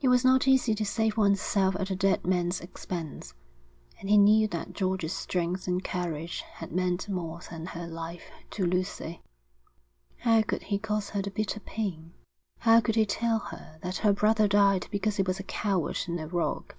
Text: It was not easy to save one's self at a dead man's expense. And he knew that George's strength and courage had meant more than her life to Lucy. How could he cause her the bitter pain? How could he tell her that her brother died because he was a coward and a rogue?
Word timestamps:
It 0.00 0.08
was 0.08 0.24
not 0.24 0.48
easy 0.48 0.74
to 0.74 0.84
save 0.84 1.16
one's 1.16 1.40
self 1.40 1.76
at 1.76 1.88
a 1.88 1.94
dead 1.94 2.26
man's 2.26 2.60
expense. 2.60 3.32
And 4.00 4.10
he 4.10 4.18
knew 4.18 4.48
that 4.48 4.72
George's 4.72 5.12
strength 5.12 5.68
and 5.68 5.84
courage 5.84 6.40
had 6.54 6.72
meant 6.72 7.08
more 7.08 7.38
than 7.48 7.66
her 7.66 7.86
life 7.86 8.24
to 8.50 8.66
Lucy. 8.66 9.22
How 10.16 10.42
could 10.42 10.64
he 10.64 10.80
cause 10.80 11.10
her 11.10 11.22
the 11.22 11.30
bitter 11.30 11.60
pain? 11.60 12.12
How 12.58 12.80
could 12.80 12.96
he 12.96 13.06
tell 13.06 13.38
her 13.38 13.78
that 13.84 13.98
her 13.98 14.12
brother 14.12 14.48
died 14.48 14.88
because 14.90 15.14
he 15.14 15.22
was 15.22 15.38
a 15.38 15.44
coward 15.44 15.98
and 16.08 16.18
a 16.18 16.26
rogue? 16.26 16.72